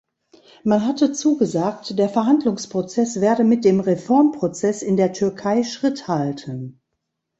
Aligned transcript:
Man 0.63 0.87
hatte 0.87 1.11
zugesagt, 1.13 1.99
der 1.99 2.09
Verhandlungsprozess 2.09 3.21
werde 3.21 3.43
mit 3.43 3.63
dem 3.63 3.79
Reformprozess 3.79 4.81
in 4.81 4.97
der 4.97 5.13
Türkei 5.13 5.61
Schritt 5.61 6.07
halten. 6.07 6.81